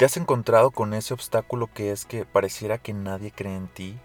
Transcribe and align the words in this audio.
¿Te 0.00 0.06
has 0.06 0.16
encontrado 0.16 0.70
con 0.70 0.94
ese 0.94 1.12
obstáculo 1.12 1.66
que 1.66 1.92
es 1.92 2.06
que 2.06 2.24
pareciera 2.24 2.78
que 2.78 2.94
nadie 2.94 3.32
cree 3.32 3.54
en 3.54 3.68
ti 3.68 3.98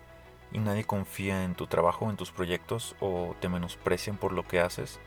y 0.51 0.59
nadie 0.59 0.83
confía 0.83 1.45
en 1.45 1.55
tu 1.55 1.67
trabajo, 1.67 2.09
en 2.09 2.17
tus 2.17 2.33
proyectos 2.33 2.97
o 2.99 3.33
te 3.39 3.47
menosprecian 3.47 4.17
por 4.17 4.33
lo 4.33 4.45
que 4.45 4.59
haces? 4.59 4.99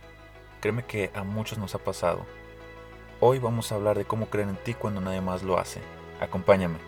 Créeme 0.63 0.87
que 0.87 1.11
a 1.13 1.25
muchos 1.25 1.59
nos 1.59 1.75
ha 1.75 1.79
pasado. 1.79 2.25
Hoy 3.21 3.39
vamos 3.39 3.71
a 3.71 3.75
hablar 3.75 3.99
de 3.99 4.07
cómo 4.07 4.31
creer 4.31 4.49
en 4.49 4.57
ti 4.57 4.73
cuando 4.73 5.03
nadie 5.03 5.21
más 5.21 5.43
lo 5.43 5.59
hace. 5.59 5.83
Acompáñame. 6.23 6.79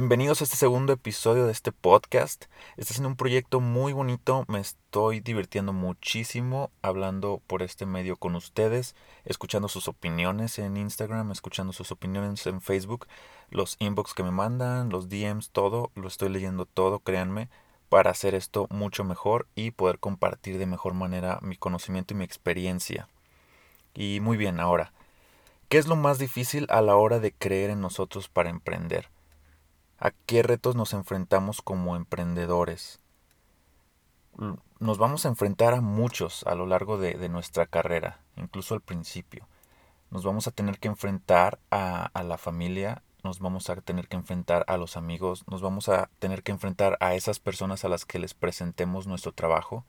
Bienvenidos 0.00 0.40
a 0.40 0.44
este 0.44 0.56
segundo 0.56 0.92
episodio 0.92 1.46
de 1.46 1.50
este 1.50 1.72
podcast. 1.72 2.44
Este 2.76 2.92
es 2.92 3.00
un 3.00 3.16
proyecto 3.16 3.58
muy 3.58 3.92
bonito, 3.92 4.44
me 4.46 4.60
estoy 4.60 5.18
divirtiendo 5.18 5.72
muchísimo 5.72 6.70
hablando 6.82 7.42
por 7.48 7.62
este 7.62 7.84
medio 7.84 8.14
con 8.14 8.36
ustedes, 8.36 8.94
escuchando 9.24 9.66
sus 9.66 9.88
opiniones 9.88 10.60
en 10.60 10.76
Instagram, 10.76 11.32
escuchando 11.32 11.72
sus 11.72 11.90
opiniones 11.90 12.46
en 12.46 12.60
Facebook, 12.60 13.08
los 13.50 13.74
inbox 13.80 14.14
que 14.14 14.22
me 14.22 14.30
mandan, 14.30 14.88
los 14.88 15.08
DMs, 15.08 15.50
todo, 15.50 15.90
lo 15.96 16.06
estoy 16.06 16.28
leyendo 16.28 16.64
todo, 16.64 17.00
créanme, 17.00 17.48
para 17.88 18.12
hacer 18.12 18.36
esto 18.36 18.68
mucho 18.70 19.02
mejor 19.02 19.48
y 19.56 19.72
poder 19.72 19.98
compartir 19.98 20.58
de 20.58 20.66
mejor 20.66 20.94
manera 20.94 21.40
mi 21.42 21.56
conocimiento 21.56 22.14
y 22.14 22.18
mi 22.18 22.24
experiencia. 22.24 23.08
Y 23.94 24.20
muy 24.20 24.36
bien, 24.36 24.60
ahora, 24.60 24.92
¿qué 25.68 25.76
es 25.76 25.88
lo 25.88 25.96
más 25.96 26.20
difícil 26.20 26.68
a 26.70 26.82
la 26.82 26.94
hora 26.94 27.18
de 27.18 27.32
creer 27.32 27.70
en 27.70 27.80
nosotros 27.80 28.28
para 28.28 28.48
emprender? 28.48 29.08
¿A 30.00 30.12
qué 30.12 30.44
retos 30.44 30.76
nos 30.76 30.92
enfrentamos 30.92 31.60
como 31.60 31.96
emprendedores? 31.96 33.00
Nos 34.78 34.98
vamos 34.98 35.26
a 35.26 35.28
enfrentar 35.28 35.74
a 35.74 35.80
muchos 35.80 36.44
a 36.46 36.54
lo 36.54 36.66
largo 36.66 36.98
de, 36.98 37.28
nuestra 37.28 37.66
carrera, 37.66 38.20
incluso 38.36 38.74
al 38.74 38.80
principio. 38.80 39.48
Nos 40.12 40.24
vamos 40.24 40.46
a 40.46 40.52
tener 40.52 40.78
que 40.78 40.86
enfrentar 40.86 41.58
a, 41.72 42.10
a 42.14 42.22
la 42.22 42.38
familia, 42.38 43.02
nos 43.24 43.40
vamos 43.40 43.70
a 43.70 43.76
tener 43.76 44.06
que 44.06 44.14
enfrentar 44.14 44.64
a 44.68 44.76
los 44.76 44.96
amigos, 44.96 45.44
nos 45.48 45.62
vamos 45.62 45.88
a 45.88 46.08
tener 46.20 46.44
que 46.44 46.52
enfrentar 46.52 46.96
a 47.00 47.14
esas 47.14 47.40
personas 47.40 47.84
a 47.84 47.88
las 47.88 48.04
que 48.04 48.20
les 48.20 48.34
presentemos 48.34 49.08
nuestro 49.08 49.32
trabajo, 49.32 49.84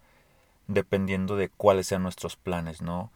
dependiendo 0.66 1.36
de 1.36 1.50
cuáles 1.50 1.86
sean 1.86 2.02
nuestros 2.02 2.36
planes, 2.36 2.82
¿no? 2.82 3.12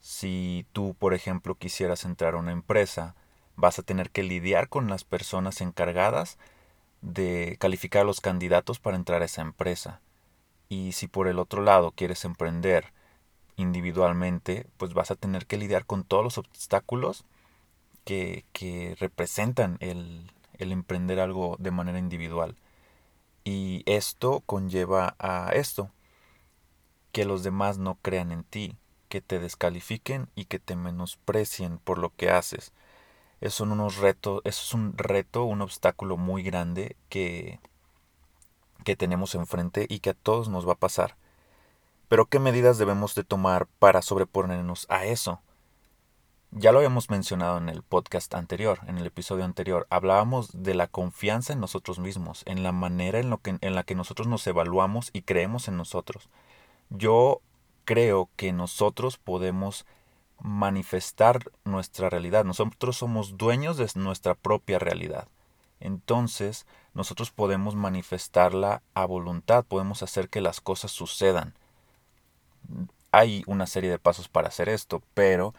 Si 0.00 0.66
tú, 0.72 0.96
por 0.98 1.14
ejemplo, 1.14 1.54
quisieras 1.54 2.04
entrar 2.04 2.34
a 2.34 2.38
una 2.38 2.52
empresa, 2.52 3.14
vas 3.56 3.78
a 3.78 3.82
tener 3.82 4.10
que 4.10 4.22
lidiar 4.22 4.68
con 4.68 4.88
las 4.88 5.04
personas 5.04 5.60
encargadas 5.60 6.38
de 7.02 7.56
calificar 7.60 8.02
a 8.02 8.06
los 8.06 8.20
candidatos 8.20 8.78
para 8.78 8.96
entrar 8.96 9.22
a 9.22 9.26
esa 9.26 9.42
empresa. 9.42 10.00
Y 10.68 10.92
si 10.92 11.06
por 11.06 11.28
el 11.28 11.38
otro 11.38 11.62
lado 11.62 11.92
quieres 11.92 12.24
emprender 12.24 12.92
individualmente, 13.56 14.66
pues 14.78 14.94
vas 14.94 15.10
a 15.10 15.16
tener 15.16 15.46
que 15.46 15.58
lidiar 15.58 15.84
con 15.86 16.04
todos 16.04 16.24
los 16.24 16.38
obstáculos 16.38 17.24
que, 18.04 18.44
que 18.52 18.96
representan 18.98 19.76
el, 19.80 20.30
el 20.54 20.72
emprender 20.72 21.20
algo 21.20 21.56
de 21.58 21.70
manera 21.70 21.98
individual. 21.98 22.56
Y 23.44 23.82
esto 23.86 24.42
conlleva 24.46 25.14
a 25.18 25.50
esto, 25.52 25.90
que 27.12 27.24
los 27.24 27.42
demás 27.42 27.78
no 27.78 27.96
crean 28.00 28.32
en 28.32 28.42
ti, 28.42 28.76
que 29.08 29.20
te 29.20 29.38
descalifiquen 29.38 30.28
y 30.34 30.46
que 30.46 30.58
te 30.58 30.74
menosprecien 30.74 31.78
por 31.78 31.98
lo 31.98 32.10
que 32.16 32.30
haces 32.30 32.72
son 33.50 33.72
unos 33.72 33.98
retos, 33.98 34.40
eso 34.44 34.62
es 34.62 34.74
un 34.74 34.96
reto, 34.96 35.44
un 35.44 35.60
obstáculo 35.60 36.16
muy 36.16 36.42
grande 36.42 36.96
que, 37.08 37.60
que 38.84 38.96
tenemos 38.96 39.34
enfrente 39.34 39.86
y 39.88 39.98
que 40.00 40.10
a 40.10 40.14
todos 40.14 40.48
nos 40.48 40.66
va 40.66 40.72
a 40.72 40.78
pasar. 40.78 41.16
Pero 42.08 42.26
¿qué 42.26 42.38
medidas 42.38 42.78
debemos 42.78 43.14
de 43.14 43.24
tomar 43.24 43.66
para 43.78 44.02
sobreponernos 44.02 44.86
a 44.88 45.04
eso? 45.04 45.40
Ya 46.56 46.70
lo 46.70 46.78
habíamos 46.78 47.10
mencionado 47.10 47.58
en 47.58 47.68
el 47.68 47.82
podcast 47.82 48.32
anterior, 48.34 48.78
en 48.86 48.98
el 48.98 49.06
episodio 49.06 49.44
anterior. 49.44 49.88
Hablábamos 49.90 50.50
de 50.62 50.74
la 50.74 50.86
confianza 50.86 51.52
en 51.52 51.58
nosotros 51.58 51.98
mismos, 51.98 52.44
en 52.46 52.62
la 52.62 52.70
manera 52.70 53.18
en, 53.18 53.28
lo 53.28 53.38
que, 53.38 53.58
en 53.60 53.74
la 53.74 53.82
que 53.82 53.96
nosotros 53.96 54.28
nos 54.28 54.46
evaluamos 54.46 55.10
y 55.12 55.22
creemos 55.22 55.66
en 55.66 55.76
nosotros. 55.76 56.28
Yo 56.90 57.40
creo 57.84 58.28
que 58.36 58.52
nosotros 58.52 59.18
podemos 59.18 59.84
manifestar 60.44 61.50
nuestra 61.64 62.10
realidad. 62.10 62.44
Nosotros 62.44 62.98
somos 62.98 63.38
dueños 63.38 63.78
de 63.78 63.88
nuestra 63.94 64.34
propia 64.34 64.78
realidad. 64.78 65.26
Entonces, 65.80 66.66
nosotros 66.92 67.30
podemos 67.30 67.74
manifestarla 67.74 68.82
a 68.92 69.06
voluntad, 69.06 69.64
podemos 69.64 70.02
hacer 70.02 70.28
que 70.28 70.42
las 70.42 70.60
cosas 70.60 70.90
sucedan. 70.90 71.54
Hay 73.10 73.42
una 73.46 73.66
serie 73.66 73.88
de 73.88 73.98
pasos 73.98 74.28
para 74.28 74.48
hacer 74.48 74.68
esto, 74.68 75.02
pero 75.14 75.54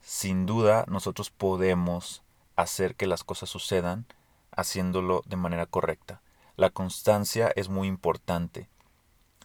sin 0.00 0.46
duda 0.46 0.86
nosotros 0.88 1.28
podemos 1.28 2.22
hacer 2.56 2.94
que 2.94 3.06
las 3.06 3.24
cosas 3.24 3.50
sucedan 3.50 4.06
haciéndolo 4.52 5.22
de 5.26 5.36
manera 5.36 5.66
correcta. 5.66 6.22
La 6.56 6.70
constancia 6.70 7.52
es 7.56 7.68
muy 7.68 7.88
importante 7.88 8.68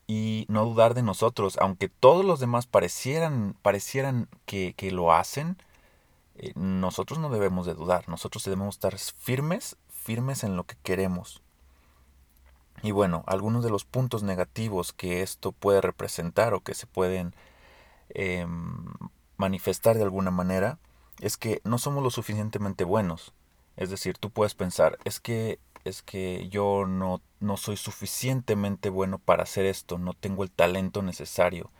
y 0.07 0.45
no 0.49 0.65
dudar 0.65 0.93
de 0.93 1.03
nosotros, 1.03 1.57
aunque 1.59 1.89
todos 1.89 2.23
los 2.23 2.39
demás 2.39 2.67
parecieran, 2.67 3.55
parecieran 3.61 4.27
que, 4.45 4.73
que 4.75 4.91
lo 4.91 5.13
hacen, 5.13 5.57
eh, 6.35 6.51
nosotros 6.55 7.19
no 7.19 7.29
debemos 7.29 7.65
de 7.65 7.73
dudar, 7.73 8.07
nosotros 8.09 8.43
debemos 8.43 8.75
estar 8.75 8.97
firmes, 8.97 9.77
firmes 9.89 10.43
en 10.43 10.55
lo 10.55 10.65
que 10.65 10.75
queremos. 10.83 11.41
Y 12.83 12.91
bueno, 12.91 13.23
algunos 13.25 13.63
de 13.63 13.69
los 13.69 13.85
puntos 13.85 14.21
negativos 14.21 14.93
que 14.93 15.21
esto 15.21 15.51
puede 15.51 15.81
representar 15.81 16.53
o 16.53 16.61
que 16.61 16.75
se 16.75 16.87
pueden 16.87 17.33
em, 18.09 18.85
manifestar 19.37 19.95
de 19.95 20.03
alguna 20.03 20.31
manera 20.31 20.77
es 21.19 21.37
que 21.37 21.61
no 21.63 21.77
somos 21.77 22.03
lo 22.03 22.11
suficientemente 22.11 22.83
buenos. 22.83 23.33
Es 23.77 23.89
decir, 23.89 24.17
tú 24.17 24.29
puedes 24.29 24.55
pensar, 24.55 24.99
es 25.05 25.19
que 25.19 25.59
es 25.85 26.01
que 26.01 26.49
yo 26.49 26.85
no, 26.87 27.21
no 27.39 27.57
soy 27.57 27.77
suficientemente 27.77 28.89
bueno 28.89 29.19
para 29.19 29.43
hacer 29.43 29.65
esto, 29.65 29.97
no 29.97 30.13
tengo 30.13 30.43
el 30.43 30.51
talento 30.51 31.01
necesario. 31.01 31.71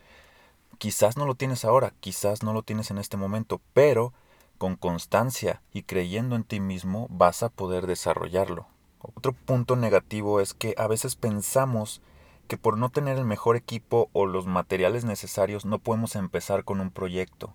Quizás 0.77 1.17
no 1.17 1.25
lo 1.25 1.35
tienes 1.35 1.65
ahora, 1.65 1.93
quizás 1.99 2.43
no 2.43 2.53
lo 2.53 2.61
tienes 2.61 2.91
en 2.91 2.99
este 2.99 3.17
momento, 3.17 3.59
pero 3.73 4.13
con 4.57 4.75
constancia 4.75 5.61
y 5.73 5.83
creyendo 5.83 6.35
en 6.35 6.43
ti 6.43 6.59
mismo 6.59 7.07
vas 7.09 7.43
a 7.43 7.49
poder 7.49 7.87
desarrollarlo. 7.87 8.67
Otro 8.99 9.33
punto 9.33 9.75
negativo 9.75 10.39
es 10.39 10.53
que 10.53 10.75
a 10.77 10.87
veces 10.87 11.15
pensamos 11.15 12.01
que 12.47 12.57
por 12.57 12.77
no 12.77 12.89
tener 12.89 13.17
el 13.17 13.25
mejor 13.25 13.55
equipo 13.55 14.09
o 14.13 14.25
los 14.27 14.45
materiales 14.45 15.03
necesarios 15.03 15.65
no 15.65 15.79
podemos 15.79 16.15
empezar 16.15 16.63
con 16.63 16.79
un 16.79 16.91
proyecto. 16.91 17.53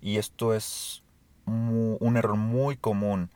Y 0.00 0.18
esto 0.18 0.52
es 0.52 1.02
un 1.46 2.16
error 2.16 2.36
muy 2.36 2.76
común 2.76 3.30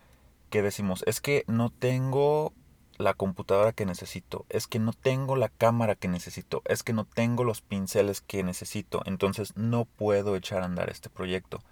que 0.50 0.62
decimos, 0.62 1.02
es 1.06 1.20
que 1.20 1.44
no 1.46 1.70
tengo 1.70 2.52
la 2.98 3.14
computadora 3.14 3.72
que 3.72 3.86
necesito, 3.86 4.46
es 4.48 4.66
que 4.66 4.78
no 4.78 4.92
tengo 4.92 5.36
la 5.36 5.48
cámara 5.48 5.94
que 5.96 6.08
necesito, 6.08 6.62
es 6.64 6.82
que 6.82 6.92
no 6.92 7.04
tengo 7.04 7.44
los 7.44 7.60
pinceles 7.60 8.20
que 8.20 8.42
necesito, 8.42 9.02
entonces 9.04 9.56
no 9.56 9.84
puedo 9.84 10.36
echar 10.36 10.62
a 10.62 10.66
andar 10.66 10.90
este 10.90 11.10
proyecto. 11.10 11.62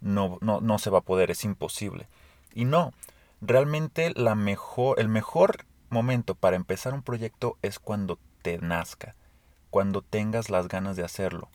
No, 0.00 0.38
no, 0.42 0.60
no 0.60 0.78
se 0.78 0.90
va 0.90 0.98
a 0.98 1.04
poder, 1.04 1.30
es 1.30 1.44
imposible. 1.44 2.08
Y 2.52 2.66
no, 2.66 2.92
realmente 3.40 4.12
la 4.14 4.34
mejor, 4.34 5.00
el 5.00 5.08
mejor 5.08 5.64
momento 5.88 6.34
para 6.34 6.56
empezar 6.56 6.92
un 6.92 7.02
proyecto 7.02 7.56
es 7.62 7.78
cuando 7.78 8.18
te 8.42 8.58
nazca, 8.58 9.14
cuando 9.70 10.02
tengas 10.02 10.50
las 10.50 10.68
ganas 10.68 10.96
de 10.96 11.04
hacerlo. 11.04 11.48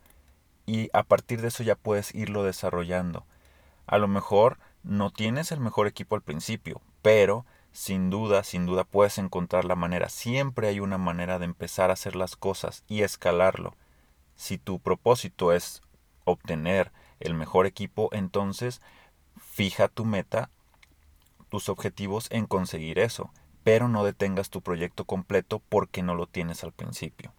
Y 0.66 0.90
a 0.94 1.04
partir 1.04 1.42
de 1.42 1.50
eso 1.50 1.64
ya 1.64 1.76
puedes 1.76 2.14
irlo 2.16 2.44
desarrollando. 2.44 3.26
A 3.86 3.98
lo 3.98 4.08
mejor 4.08 4.58
no 4.84 5.12
tienes 5.12 5.52
el 5.52 5.60
mejor 5.60 5.88
equipo 5.88 6.16
al 6.16 6.22
principio, 6.22 6.82
pero 7.02 7.46
sin 7.72 8.10
duda, 8.10 8.44
sin 8.44 8.66
duda 8.66 8.84
puedes 8.84 9.18
encontrar 9.18 9.66
la 9.66 9.76
manera. 9.76 10.10
Siempre 10.10 10.68
hay 10.68 10.80
una 10.80 10.98
manera 10.98 11.40
de 11.40 11.46
empezar 11.46 11.90
a 11.90 11.94
hacer 11.94 12.16
las 12.16 12.36
cosas 12.36 12.84
y 12.88 13.04
escalarlo. 13.04 13.76
Si 14.36 14.58
tu 14.58 14.80
propósito 14.80 15.52
es 15.54 15.82
obtener 16.26 16.92
el 17.20 17.34
mejor 17.34 17.66
equipo, 17.66 18.10
entonces 18.12 18.82
fija 19.38 19.88
tu 19.88 20.06
meta, 20.06 20.50
tus 21.50 21.70
objetivos 21.70 22.28
en 22.32 22.46
conseguir 22.46 23.00
eso, 23.00 23.32
pero 23.64 23.88
no 23.88 24.04
detengas 24.04 24.50
tu 24.50 24.62
proyecto 24.62 25.06
completo 25.06 25.62
porque 25.70 26.04
no 26.04 26.16
lo 26.16 26.28
tienes 26.28 26.64
al 26.64 26.72
principio. 26.72 27.34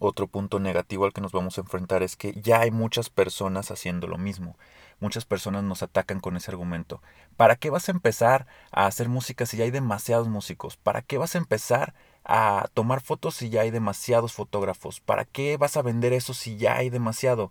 Otro 0.00 0.26
punto 0.26 0.60
negativo 0.60 1.04
al 1.04 1.12
que 1.12 1.20
nos 1.20 1.32
vamos 1.32 1.58
a 1.58 1.62
enfrentar 1.62 2.02
es 2.02 2.16
que 2.16 2.32
ya 2.40 2.60
hay 2.60 2.70
muchas 2.70 3.10
personas 3.10 3.70
haciendo 3.70 4.06
lo 4.06 4.18
mismo. 4.18 4.56
Muchas 5.00 5.24
personas 5.24 5.62
nos 5.64 5.82
atacan 5.82 6.20
con 6.20 6.36
ese 6.36 6.50
argumento. 6.50 7.02
¿Para 7.36 7.56
qué 7.56 7.70
vas 7.70 7.88
a 7.88 7.92
empezar 7.92 8.46
a 8.72 8.86
hacer 8.86 9.08
música 9.08 9.46
si 9.46 9.56
ya 9.56 9.64
hay 9.64 9.70
demasiados 9.70 10.28
músicos? 10.28 10.76
¿Para 10.76 11.02
qué 11.02 11.18
vas 11.18 11.34
a 11.34 11.38
empezar 11.38 11.94
a 12.28 12.68
tomar 12.74 13.00
fotos 13.00 13.34
si 13.34 13.48
ya 13.48 13.62
hay 13.62 13.70
demasiados 13.70 14.34
fotógrafos. 14.34 15.00
¿Para 15.00 15.24
qué 15.24 15.56
vas 15.56 15.76
a 15.76 15.82
vender 15.82 16.12
eso 16.12 16.34
si 16.34 16.58
ya 16.58 16.76
hay 16.76 16.90
demasiado? 16.90 17.50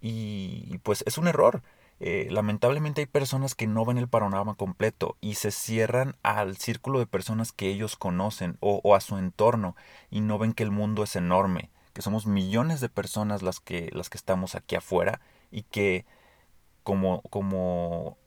Y, 0.00 0.78
pues 0.82 1.04
es 1.06 1.18
un 1.18 1.28
error. 1.28 1.62
Eh, 2.00 2.28
lamentablemente 2.30 3.02
hay 3.02 3.06
personas 3.06 3.54
que 3.54 3.66
no 3.66 3.84
ven 3.84 3.98
el 3.98 4.08
panorama 4.08 4.54
completo 4.54 5.16
y 5.20 5.34
se 5.36 5.50
cierran 5.50 6.16
al 6.22 6.56
círculo 6.56 6.98
de 6.98 7.06
personas 7.06 7.52
que 7.52 7.68
ellos 7.68 7.96
conocen 7.96 8.58
o, 8.60 8.80
o, 8.82 8.94
a 8.94 9.00
su 9.00 9.16
entorno 9.16 9.76
y 10.10 10.20
no 10.20 10.38
ven 10.38 10.52
que 10.52 10.62
el 10.62 10.70
mundo 10.70 11.04
es 11.04 11.16
enorme, 11.16 11.70
que 11.96 12.02
somos 12.02 12.26
millones 12.26 12.82
de 12.82 12.90
personas 12.90 13.40
las 13.40 13.58
que, 13.58 13.88
las 13.94 14.10
que 14.10 14.18
estamos 14.18 14.54
aquí 14.54 14.76
afuera 14.76 15.22
y 15.50 15.62
que 15.62 16.04
como, 16.82 17.22
como 17.30 18.18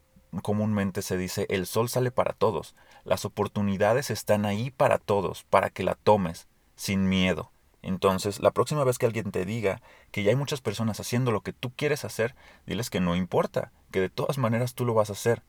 comúnmente 0.41 1.03
se 1.03 1.17
dice, 1.17 1.45
el 1.51 1.67
sol 1.67 1.87
sale 1.87 2.09
para 2.09 2.33
todos. 2.33 2.73
Las 3.03 3.25
oportunidades 3.25 4.09
están 4.09 4.47
ahí 4.47 4.71
para 4.71 4.97
todos, 4.97 5.43
para 5.43 5.69
que 5.69 5.83
la 5.83 5.93
tomes, 5.93 6.47
sin 6.75 7.09
miedo. 7.09 7.51
Entonces, 7.83 8.39
la 8.39 8.49
próxima 8.49 8.83
vez 8.83 8.97
que 8.97 9.05
alguien 9.05 9.29
te 9.29 9.45
diga 9.45 9.83
que 10.11 10.23
ya 10.23 10.31
hay 10.31 10.35
muchas 10.35 10.61
personas 10.61 10.99
haciendo 10.99 11.31
lo 11.31 11.41
que 11.41 11.53
tú 11.53 11.71
quieres 11.75 12.05
hacer, 12.05 12.33
diles 12.65 12.89
que 12.89 13.01
no 13.01 13.15
importa, 13.15 13.71
que 13.91 14.01
de 14.01 14.09
todas 14.09 14.39
maneras 14.39 14.73
tú 14.73 14.83
lo 14.83 14.95
vas 14.95 15.11
a 15.11 15.13
hacer, 15.13 15.43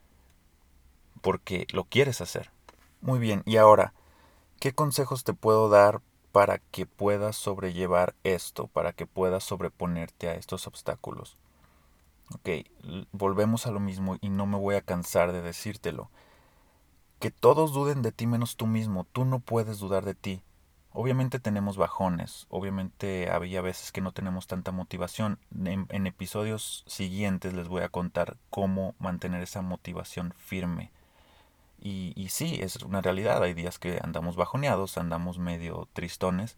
porque 1.22 1.66
lo 1.72 1.84
quieres 1.84 2.20
hacer. 2.20 2.50
Muy 3.00 3.18
bien, 3.18 3.42
y 3.46 3.56
ahora, 3.56 3.94
¿qué 4.58 4.74
consejos 4.74 5.24
te 5.24 5.32
puedo 5.32 5.70
dar 5.70 6.02
para 6.32 6.58
que 6.58 6.86
puedas 6.86 7.36
sobrellevar 7.36 8.14
esto, 8.24 8.66
para 8.68 8.92
que 8.92 9.06
puedas 9.06 9.44
sobreponerte 9.44 10.28
a 10.28 10.34
estos 10.34 10.66
obstáculos? 10.66 11.36
Ok, 12.34 12.48
volvemos 13.12 13.66
a 13.66 13.72
lo 13.72 13.80
mismo 13.80 14.16
y 14.20 14.28
no 14.28 14.46
me 14.46 14.56
voy 14.56 14.76
a 14.76 14.82
cansar 14.82 15.32
de 15.32 15.42
decírtelo. 15.42 16.10
Que 17.18 17.30
todos 17.30 17.72
duden 17.72 18.02
de 18.02 18.12
ti 18.12 18.26
menos 18.26 18.56
tú 18.56 18.66
mismo, 18.66 19.04
tú 19.12 19.24
no 19.24 19.40
puedes 19.40 19.78
dudar 19.78 20.04
de 20.04 20.14
ti. 20.14 20.42
Obviamente 20.92 21.38
tenemos 21.38 21.76
bajones, 21.76 22.46
obviamente 22.48 23.30
había 23.30 23.60
veces 23.60 23.92
que 23.92 24.00
no 24.00 24.12
tenemos 24.12 24.48
tanta 24.48 24.72
motivación. 24.72 25.38
En, 25.64 26.06
episodios 26.06 26.82
siguientes 26.86 27.52
les 27.54 27.68
voy 27.68 27.82
a 27.82 27.88
contar 27.88 28.36
cómo 28.48 28.94
mantener 28.98 29.42
esa 29.42 29.62
motivación 29.62 30.34
firme. 30.36 30.90
Y, 31.80 32.12
y 32.16 32.28
sí, 32.28 32.58
es 32.62 32.76
una 32.82 33.00
realidad, 33.00 33.42
hay 33.42 33.54
días 33.54 33.78
que 33.78 33.98
andamos 34.02 34.36
bajoneados, 34.36 34.98
andamos 34.98 35.38
medio 35.38 35.88
tristones, 35.94 36.56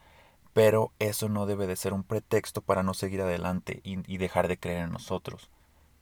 pero 0.54 0.92
eso 0.98 1.28
no 1.28 1.46
debe 1.46 1.66
de 1.66 1.76
ser 1.76 1.92
un 1.94 2.04
pretexto 2.04 2.62
para 2.62 2.82
no 2.82 2.94
seguir 2.94 3.22
adelante 3.22 3.80
y 3.84 4.16
dejar 4.19 4.48
de 4.48 4.58
creer 4.58 4.84
en 4.84 4.92
nosotros. 4.92 5.50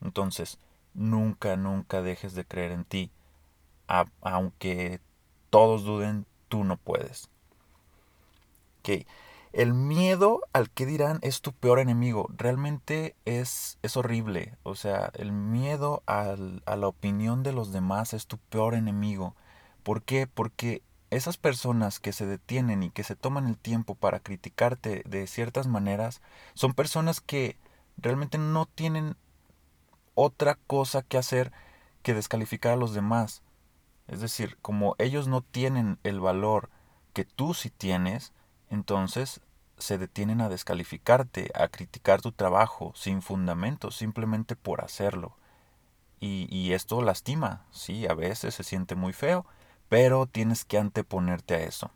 Entonces, 0.02 0.58
nunca, 0.94 1.56
nunca 1.56 2.02
dejes 2.02 2.34
de 2.34 2.44
creer 2.44 2.72
en 2.72 2.84
ti. 2.84 3.10
aunque 4.22 5.00
todos 5.50 5.84
duden, 5.84 6.26
tú 6.48 6.64
no 6.64 6.76
puedes. 6.76 7.28
Ok. 8.80 9.04
El 9.52 9.74
miedo 9.74 10.42
al 10.52 10.70
que 10.70 10.86
dirán 10.86 11.18
es 11.22 11.40
tu 11.40 11.52
peor 11.52 11.80
enemigo. 11.80 12.28
Realmente 12.36 13.16
es, 13.24 13.78
es 13.82 13.96
horrible. 13.96 14.56
O 14.62 14.74
sea, 14.76 15.10
el 15.14 15.32
miedo 15.32 16.02
al, 16.06 16.62
a 16.66 16.76
la 16.76 16.86
opinión 16.86 17.42
de 17.42 17.52
los 17.52 17.72
demás 17.72 18.12
es 18.14 18.26
tu 18.26 18.38
peor 18.38 18.74
enemigo. 18.74 19.34
¿Por 19.82 20.02
qué? 20.02 20.26
Porque 20.28 20.82
esas 21.10 21.36
personas 21.36 21.98
que 21.98 22.12
se 22.12 22.26
detienen 22.26 22.84
y 22.84 22.90
que 22.90 23.02
se 23.02 23.16
toman 23.16 23.48
el 23.48 23.58
tiempo 23.58 23.96
para 23.96 24.20
criticarte 24.20 25.02
de 25.06 25.26
ciertas 25.26 25.66
maneras 25.66 26.22
son 26.54 26.74
personas 26.74 27.20
que 27.20 27.58
realmente 27.96 28.38
no 28.38 28.66
tienen 28.66 29.16
otra 30.14 30.56
cosa 30.66 31.02
que 31.02 31.18
hacer 31.18 31.52
que 32.02 32.14
descalificar 32.14 32.74
a 32.74 32.76
los 32.76 32.94
demás. 32.94 33.42
Es 34.06 34.20
decir, 34.20 34.56
como 34.62 34.94
ellos 34.98 35.28
no 35.28 35.42
tienen 35.42 35.98
el 36.04 36.20
valor 36.20 36.70
que 37.12 37.24
tú 37.24 37.54
sí 37.54 37.70
tienes, 37.70 38.32
entonces 38.70 39.40
se 39.78 39.98
detienen 39.98 40.40
a 40.40 40.48
descalificarte, 40.48 41.50
a 41.54 41.68
criticar 41.68 42.20
tu 42.22 42.32
trabajo 42.32 42.92
sin 42.94 43.22
fundamento, 43.22 43.90
simplemente 43.90 44.56
por 44.56 44.82
hacerlo. 44.82 45.36
Y, 46.20 46.46
y, 46.54 46.74
esto 46.74 47.00
lastima, 47.02 47.64
sí, 47.70 48.06
a 48.06 48.14
veces 48.14 48.54
se 48.54 48.62
siente 48.62 48.94
muy 48.94 49.12
feo, 49.12 49.46
pero 49.88 50.26
tienes 50.26 50.64
que 50.64 50.78
anteponerte 50.78 51.54
a 51.54 51.60
eso. 51.60 51.90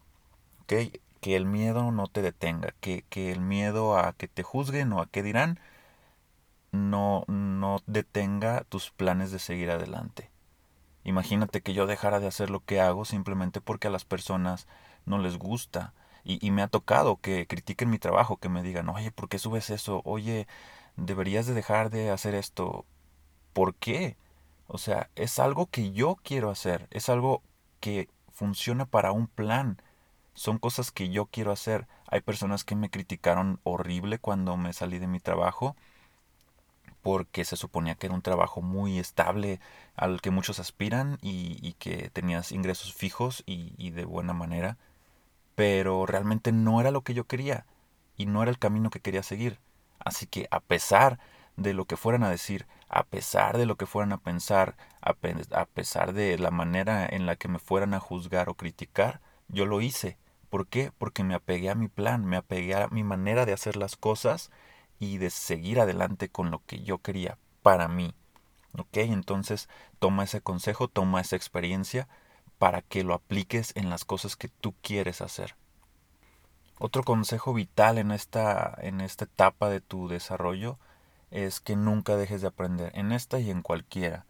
Que 0.66 1.00
el 1.36 1.46
miedo 1.46 1.92
no 1.92 2.06
te 2.08 2.22
detenga, 2.22 2.74
que, 2.80 3.04
que 3.08 3.32
el 3.32 3.40
miedo 3.40 3.98
a 3.98 4.12
que 4.14 4.28
te 4.28 4.42
juzguen 4.42 4.92
o 4.92 5.00
a 5.00 5.06
qué 5.06 5.22
dirán 5.22 5.60
no, 6.72 7.24
no 7.28 7.80
detenga 7.86 8.64
tus 8.68 8.90
planes 8.90 9.30
de 9.30 9.38
seguir 9.38 9.70
adelante. 9.70 10.30
Imagínate 11.04 11.60
que 11.60 11.74
yo 11.74 11.86
dejara 11.86 12.18
de 12.20 12.26
hacer 12.26 12.50
lo 12.50 12.60
que 12.60 12.80
hago 12.80 13.04
simplemente 13.04 13.60
porque 13.60 13.88
a 13.88 13.90
las 13.90 14.04
personas 14.04 14.66
no 15.06 15.18
les 15.18 15.38
gusta. 15.38 15.92
Y, 16.24 16.44
y, 16.46 16.50
me 16.50 16.62
ha 16.62 16.68
tocado 16.68 17.20
que 17.20 17.46
critiquen 17.46 17.90
mi 17.90 17.98
trabajo, 17.98 18.38
que 18.38 18.48
me 18.48 18.62
digan, 18.62 18.88
oye, 18.88 19.10
¿por 19.12 19.28
qué 19.28 19.38
subes 19.38 19.70
eso? 19.70 20.02
Oye, 20.04 20.46
deberías 20.96 21.46
de 21.46 21.54
dejar 21.54 21.90
de 21.90 22.10
hacer 22.10 22.34
esto. 22.34 22.86
¿Por 23.52 23.74
qué? 23.76 24.16
O 24.66 24.78
sea, 24.78 25.10
es 25.16 25.38
algo 25.38 25.66
que 25.66 25.92
yo 25.92 26.16
quiero 26.22 26.50
hacer, 26.50 26.88
es 26.90 27.08
algo 27.08 27.42
que 27.80 28.08
funciona 28.32 28.86
para 28.86 29.12
un 29.12 29.26
plan. 29.28 29.80
Son 30.34 30.58
cosas 30.58 30.90
que 30.90 31.10
yo 31.10 31.26
quiero 31.26 31.52
hacer. 31.52 31.86
Hay 32.08 32.20
personas 32.22 32.64
que 32.64 32.74
me 32.74 32.90
criticaron 32.90 33.60
horrible 33.64 34.18
cuando 34.18 34.56
me 34.56 34.72
salí 34.72 34.98
de 34.98 35.06
mi 35.06 35.20
trabajo 35.20 35.76
porque 37.02 37.44
se 37.44 37.56
suponía 37.56 37.96
que 37.96 38.06
era 38.06 38.14
un 38.14 38.22
trabajo 38.22 38.62
muy 38.62 38.98
estable 38.98 39.60
al 39.94 40.22
que 40.22 40.30
muchos 40.30 40.58
aspiran 40.58 41.18
y, 41.20 41.74
que 41.74 42.08
tenías 42.10 42.50
ingresos 42.50 42.94
fijos 42.94 43.42
y, 43.46 43.74
y, 43.76 43.90
de 43.90 44.06
buena 44.06 44.32
manera, 44.32 44.78
pero 45.54 46.06
realmente 46.06 46.52
no 46.52 46.80
era 46.80 46.90
lo 46.90 47.02
que 47.02 47.14
yo 47.14 47.24
quería 47.24 47.66
y 48.16 48.26
no 48.26 48.42
era 48.42 48.50
el 48.50 48.58
camino 48.58 48.90
que 48.90 49.00
quería 49.00 49.22
seguir. 49.22 49.60
Así 49.98 50.26
que 50.26 50.48
a 50.50 50.60
pesar 50.60 51.18
de 51.56 51.74
lo 51.74 51.84
que 51.86 51.96
fueran 51.96 52.24
a 52.24 52.30
decir, 52.30 52.66
a 52.88 53.04
pesar 53.04 53.58
de 53.58 53.66
lo 53.66 53.76
que 53.76 53.86
fueran 53.86 54.12
a 54.12 54.18
pensar, 54.18 54.76
a, 55.00 55.14
pesar 55.66 56.12
de 56.12 56.38
la 56.38 56.50
manera 56.50 57.06
en 57.06 57.26
la 57.26 57.36
que 57.36 57.48
me 57.48 57.58
fueran 57.58 57.94
a 57.94 58.00
juzgar 58.00 58.48
o 58.48 58.54
criticar, 58.54 59.20
yo 59.48 59.66
lo 59.66 59.80
hice. 59.80 60.18
¿Por 60.50 60.66
qué? 60.66 60.92
Porque 60.98 61.24
me 61.24 61.34
apegué 61.34 61.70
a 61.70 61.74
mi 61.74 61.88
plan, 61.88 62.24
me 62.24 62.36
apegué 62.36 62.74
a 62.74 62.88
mi 62.88 63.02
manera 63.02 63.46
de 63.46 63.52
hacer 63.52 63.76
las 63.76 63.96
cosas 63.96 64.50
y 64.98 65.18
de 65.18 65.30
seguir 65.30 65.80
adelante 65.80 66.28
con 66.28 66.50
lo 66.50 66.62
que 66.66 66.82
yo 66.82 66.98
quería 66.98 67.38
para 67.62 67.88
mí. 67.88 68.14
¿Ok? 68.76 68.96
Entonces 68.98 69.68
toma 69.98 70.24
ese 70.24 70.40
consejo, 70.40 70.88
toma 70.88 71.20
esa 71.20 71.36
experiencia 71.36 72.08
para 72.64 72.80
que 72.80 73.04
lo 73.04 73.12
apliques 73.12 73.72
en 73.76 73.90
las 73.90 74.06
cosas 74.06 74.36
que 74.36 74.48
tú 74.48 74.74
quieres 74.80 75.20
hacer. 75.20 75.54
Otro 76.78 77.02
consejo 77.02 77.52
vital 77.52 77.98
en 77.98 78.10
esta, 78.10 78.74
en 78.80 79.02
esta 79.02 79.26
etapa 79.26 79.68
de 79.68 79.82
tu 79.82 80.08
desarrollo 80.08 80.78
es 81.30 81.60
que 81.60 81.76
nunca 81.76 82.16
dejes 82.16 82.40
de 82.40 82.48
aprender, 82.48 82.90
en 82.94 83.12
esta 83.12 83.38
y 83.38 83.50
en 83.50 83.60
cualquiera. 83.60 84.24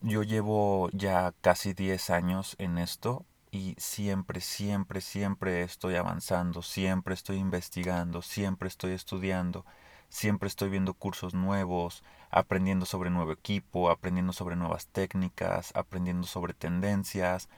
Yo 0.00 0.24
llevo 0.24 0.90
ya 0.92 1.32
casi 1.40 1.72
10 1.72 2.10
años 2.10 2.56
en 2.58 2.78
esto 2.78 3.24
y 3.52 3.76
siempre, 3.78 4.40
siempre, 4.40 5.00
siempre 5.00 5.62
estoy 5.62 5.94
avanzando, 5.94 6.62
siempre 6.62 7.14
estoy 7.14 7.36
investigando, 7.36 8.22
siempre 8.22 8.66
estoy 8.66 8.90
estudiando, 8.90 9.64
siempre 10.08 10.48
estoy 10.48 10.68
viendo 10.68 10.94
cursos 10.94 11.32
nuevos, 11.32 12.02
aprendiendo 12.30 12.86
sobre 12.86 13.10
nuevo 13.10 13.32
equipo, 13.32 13.90
aprendiendo 13.90 14.32
sobre 14.32 14.56
nuevas 14.56 14.86
técnicas, 14.86 15.72
aprendiendo 15.74 16.26
sobre 16.26 16.54
tendencias, 16.54 17.48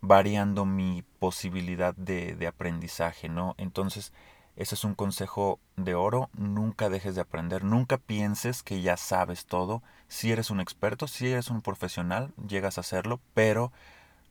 variando 0.00 0.64
mi 0.64 1.02
posibilidad 1.18 1.94
de, 1.94 2.34
de 2.34 2.46
aprendizaje, 2.46 3.28
¿no? 3.28 3.54
Entonces, 3.58 4.12
ese 4.56 4.74
es 4.74 4.84
un 4.84 4.94
consejo 4.94 5.58
de 5.76 5.94
oro, 5.94 6.28
nunca 6.34 6.90
dejes 6.90 7.14
de 7.14 7.22
aprender, 7.22 7.64
nunca 7.64 7.98
pienses 7.98 8.62
que 8.62 8.82
ya 8.82 8.96
sabes 8.96 9.46
todo, 9.46 9.82
si 10.08 10.32
eres 10.32 10.50
un 10.50 10.60
experto, 10.60 11.08
si 11.08 11.28
eres 11.28 11.50
un 11.50 11.62
profesional, 11.62 12.32
llegas 12.46 12.76
a 12.76 12.82
serlo, 12.82 13.20
pero 13.32 13.72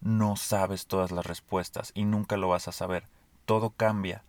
no 0.01 0.36
sabes 0.36 0.88
todas 0.88 1.12
las 1.12 1.25
respuestas 1.25 1.91
y 1.96 2.05
nunca 2.05 2.38
lo 2.38 2.50
vas 2.50 2.67
a 2.67 2.72
saber. 2.72 3.05
Todo 3.46 3.72
cambia. 3.72 4.24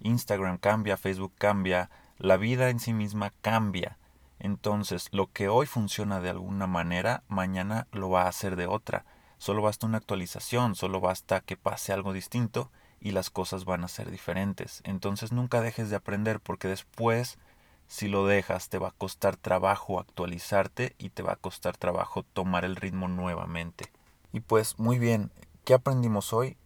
Instagram 0.00 0.58
cambia, 0.58 0.96
Facebook 0.96 1.32
cambia, 1.38 1.90
la 2.18 2.36
vida 2.36 2.68
en 2.68 2.80
sí 2.80 2.92
misma 2.92 3.32
cambia. 3.40 3.96
Entonces, 4.38 5.08
lo 5.12 5.32
que 5.32 5.48
hoy 5.48 5.66
funciona 5.66 6.20
de 6.20 6.30
alguna 6.30 6.66
manera, 6.66 7.22
mañana 7.28 7.86
lo 7.92 8.10
va 8.10 8.22
a 8.22 8.28
hacer 8.28 8.56
de 8.56 8.66
otra. 8.66 9.04
Solo 9.38 9.62
basta 9.62 9.86
una 9.86 9.98
actualización, 9.98 10.74
solo 10.74 11.00
basta 11.00 11.40
que 11.40 11.56
pase 11.56 11.92
algo 11.92 12.12
distinto 12.12 12.70
y 13.00 13.12
las 13.12 13.30
cosas 13.30 13.64
van 13.64 13.84
a 13.84 13.88
ser 13.88 14.10
diferentes. 14.10 14.82
Entonces, 14.84 15.32
nunca 15.32 15.60
dejes 15.60 15.90
de 15.90 15.96
aprender 15.96 16.40
porque 16.40 16.68
después, 16.68 17.38
si 17.86 18.08
lo 18.08 18.26
dejas, 18.26 18.68
te 18.68 18.78
va 18.78 18.88
a 18.88 18.98
costar 18.98 19.36
trabajo 19.36 20.00
actualizarte 20.00 20.94
y 20.98 21.10
te 21.10 21.22
va 21.22 21.32
a 21.32 21.36
costar 21.36 21.76
trabajo 21.76 22.22
tomar 22.22 22.64
el 22.64 22.76
ritmo 22.76 23.08
nuevamente. 23.08 23.92
Y 24.32 24.40
pues 24.40 24.78
muy 24.78 24.98
bien, 24.98 25.30
¿qué 25.64 25.74
aprendimos 25.74 26.32
hoy? 26.32 26.56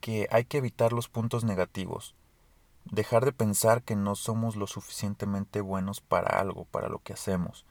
Que 0.00 0.28
hay 0.30 0.44
que 0.44 0.58
evitar 0.58 0.92
los 0.92 1.08
puntos 1.08 1.44
negativos, 1.44 2.14
dejar 2.84 3.24
de 3.24 3.32
pensar 3.32 3.82
que 3.82 3.96
no 3.96 4.14
somos 4.14 4.56
lo 4.56 4.66
suficientemente 4.66 5.60
buenos 5.60 6.00
para 6.00 6.38
algo, 6.40 6.64
para 6.66 6.88
lo 6.88 6.98
que 6.98 7.12
hacemos, 7.12 7.66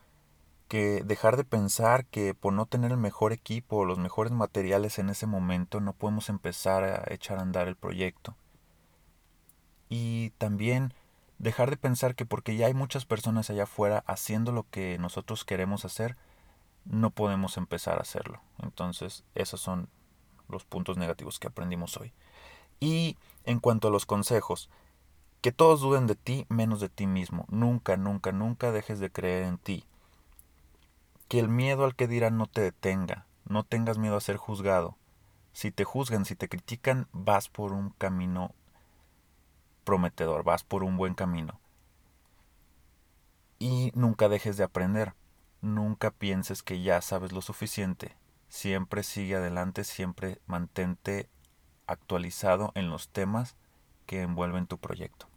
que 0.68 1.04
dejar 1.04 1.38
de 1.38 1.44
pensar 1.44 2.06
que 2.06 2.34
por 2.34 2.54
no 2.54 2.66
tener 2.66 2.92
el 2.92 2.98
mejor 2.98 3.34
equipo 3.34 3.78
o 3.78 3.86
los 3.86 3.98
mejores 3.98 4.32
materiales 4.32 5.00
en 5.00 5.10
ese 5.10 5.28
momento 5.28 5.82
no 5.82 5.94
podemos 5.94 6.30
empezar 6.30 6.84
a 6.84 7.14
echar 7.14 7.40
a 7.40 7.42
andar 7.42 7.68
el 7.68 7.76
proyecto. 7.76 8.36
Y 9.90 10.30
también 10.38 10.94
dejar 11.40 11.70
de 11.70 11.78
pensar 11.78 12.16
que 12.16 12.26
porque 12.26 12.56
ya 12.56 12.68
hay 12.68 12.74
muchas 12.74 13.06
personas 13.06 13.50
allá 13.50 13.64
afuera 13.64 14.04
haciendo 14.08 14.52
lo 14.52 14.66
que 14.70 14.98
nosotros 14.98 15.44
queremos 15.44 15.84
hacer, 15.84 16.16
no 16.86 17.10
podemos 17.10 17.58
empezar 17.58 17.98
a 17.98 18.02
hacerlo. 18.02 18.42
Entonces, 18.60 19.26
esos 19.36 19.60
son 19.60 19.90
los 20.48 20.66
puntos 20.66 20.98
negativos 20.98 21.40
que 21.40 21.48
aprendimos 21.48 21.98
hoy. 21.98 22.14
Y 22.80 23.18
en 23.44 23.60
cuanto 23.60 23.88
a 23.88 23.92
los 23.92 24.06
consejos, 24.06 24.70
que 25.42 25.52
todos 25.52 25.82
duden 25.82 26.06
de 26.06 26.16
ti 26.16 26.46
menos 26.50 26.80
de 26.80 26.90
ti 26.90 27.08
mismo. 27.08 27.46
Nunca, 27.50 27.98
nunca, 27.98 28.32
nunca 28.32 28.72
dejes 28.72 29.00
de 29.00 29.12
creer 29.12 29.44
en 29.44 29.58
ti. 29.58 29.86
Que 31.28 31.40
el 31.40 31.50
miedo 31.50 31.84
al 31.84 31.96
que 31.96 32.08
dirán 32.08 32.38
no 32.38 32.46
te 32.46 32.62
detenga. 32.62 33.26
No 33.46 33.64
tengas 33.64 33.98
miedo 33.98 34.16
a 34.16 34.22
ser 34.22 34.38
juzgado. 34.38 34.98
Si 35.52 35.72
te 35.72 35.84
juzgan, 35.84 36.26
si 36.26 36.36
te 36.36 36.48
critican, 36.48 37.08
vas 37.12 37.50
por 37.50 37.74
un 37.74 37.90
camino 37.90 38.54
prometedor, 39.84 40.44
vas 40.44 40.64
por 40.64 40.84
un 40.84 40.96
buen 40.96 41.16
camino. 41.16 41.60
Y 43.58 43.92
nunca 43.96 44.30
dejes 44.30 44.58
de 44.58 44.64
aprender. 44.64 45.16
Nunca 45.62 46.12
pienses 46.12 46.64
que 46.64 46.82
ya 46.82 47.02
sabes 47.02 47.32
lo 47.32 47.42
suficiente. 47.42 48.16
Siempre 48.48 49.04
sigue 49.04 49.36
adelante, 49.36 49.84
siempre 49.84 50.40
mantente 50.46 51.30
actualizado 51.88 52.72
en 52.76 52.90
los 52.90 53.10
temas 53.10 53.56
que 54.06 54.22
envuelven 54.22 54.68
tu 54.68 54.78
proyecto. 54.78 55.31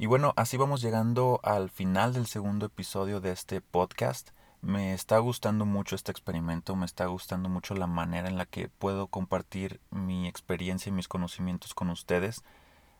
Y 0.00 0.06
bueno, 0.06 0.32
así 0.36 0.56
vamos 0.56 0.80
llegando 0.80 1.40
al 1.42 1.68
final 1.68 2.14
del 2.14 2.26
segundo 2.26 2.64
episodio 2.64 3.20
de 3.20 3.32
este 3.32 3.60
podcast. 3.60 4.30
Me 4.62 4.94
está 4.94 5.18
gustando 5.18 5.66
mucho 5.66 5.94
este 5.94 6.10
experimento, 6.10 6.74
me 6.74 6.86
está 6.86 7.04
gustando 7.04 7.50
mucho 7.50 7.74
la 7.74 7.86
manera 7.86 8.26
en 8.26 8.38
la 8.38 8.46
que 8.46 8.70
puedo 8.70 9.08
compartir 9.08 9.78
mi 9.90 10.26
experiencia 10.26 10.88
y 10.88 10.94
mis 10.94 11.06
conocimientos 11.06 11.74
con 11.74 11.90
ustedes. 11.90 12.44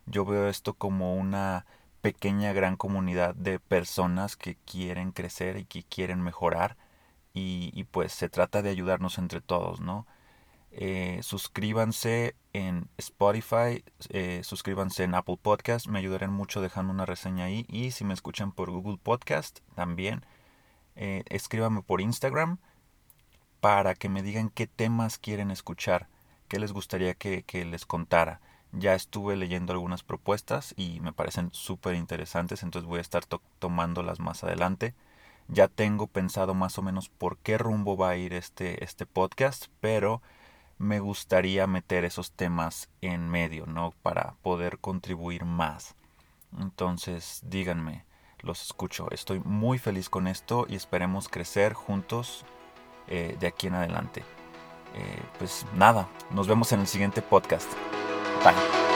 Yo 0.04 0.26
veo 0.26 0.46
esto 0.46 0.74
como 0.74 1.14
una 1.14 1.64
pequeña 2.02 2.52
gran 2.52 2.76
comunidad 2.76 3.34
de 3.34 3.58
personas 3.60 4.36
que 4.36 4.56
quieren 4.66 5.12
crecer 5.12 5.56
y 5.56 5.64
que 5.64 5.84
quieren 5.84 6.20
mejorar 6.20 6.76
y, 7.32 7.70
y 7.72 7.84
pues 7.84 8.12
se 8.12 8.28
trata 8.28 8.60
de 8.60 8.68
ayudarnos 8.68 9.16
entre 9.16 9.40
todos, 9.40 9.80
¿no? 9.80 10.06
Eh, 10.72 11.18
suscríbanse 11.22 12.36
en 12.52 12.88
Spotify, 12.96 13.84
eh, 14.10 14.42
suscríbanse 14.44 15.02
en 15.02 15.14
Apple 15.14 15.38
Podcast, 15.40 15.88
me 15.88 15.98
ayudarán 15.98 16.32
mucho 16.32 16.60
dejando 16.60 16.92
una 16.92 17.06
reseña 17.06 17.44
ahí. 17.44 17.66
Y 17.68 17.90
si 17.90 18.04
me 18.04 18.14
escuchan 18.14 18.52
por 18.52 18.70
Google 18.70 18.98
Podcast, 19.02 19.60
también 19.74 20.24
eh, 20.96 21.24
escríbanme 21.28 21.82
por 21.82 22.00
Instagram 22.00 22.58
para 23.60 23.94
que 23.94 24.08
me 24.08 24.22
digan 24.22 24.50
qué 24.50 24.66
temas 24.66 25.18
quieren 25.18 25.50
escuchar, 25.50 26.08
qué 26.48 26.58
les 26.58 26.72
gustaría 26.72 27.14
que, 27.14 27.42
que 27.42 27.64
les 27.64 27.84
contara. 27.84 28.40
Ya 28.72 28.94
estuve 28.94 29.36
leyendo 29.36 29.72
algunas 29.72 30.04
propuestas 30.04 30.74
y 30.76 31.00
me 31.00 31.12
parecen 31.12 31.50
súper 31.52 31.96
interesantes, 31.96 32.62
entonces 32.62 32.88
voy 32.88 32.98
a 32.98 33.02
estar 33.02 33.24
tomándolas 33.58 34.20
más 34.20 34.44
adelante. 34.44 34.94
Ya 35.48 35.66
tengo 35.66 36.06
pensado 36.06 36.54
más 36.54 36.78
o 36.78 36.82
menos 36.82 37.08
por 37.08 37.36
qué 37.38 37.58
rumbo 37.58 37.96
va 37.96 38.10
a 38.10 38.16
ir 38.16 38.32
este, 38.34 38.84
este 38.84 39.06
podcast, 39.06 39.66
pero 39.80 40.22
me 40.80 40.98
gustaría 40.98 41.66
meter 41.66 42.06
esos 42.06 42.32
temas 42.32 42.88
en 43.02 43.28
medio, 43.28 43.66
¿no? 43.66 43.92
Para 44.02 44.34
poder 44.42 44.78
contribuir 44.78 45.44
más. 45.44 45.94
Entonces, 46.58 47.42
díganme, 47.44 48.06
los 48.40 48.62
escucho. 48.62 49.06
Estoy 49.10 49.40
muy 49.44 49.76
feliz 49.76 50.08
con 50.08 50.26
esto 50.26 50.64
y 50.70 50.76
esperemos 50.76 51.28
crecer 51.28 51.74
juntos 51.74 52.46
eh, 53.08 53.36
de 53.38 53.46
aquí 53.46 53.66
en 53.66 53.74
adelante. 53.74 54.24
Eh, 54.94 55.22
pues 55.38 55.66
nada, 55.74 56.08
nos 56.30 56.48
vemos 56.48 56.72
en 56.72 56.80
el 56.80 56.86
siguiente 56.86 57.20
podcast. 57.20 57.70
Bye. 58.42 58.89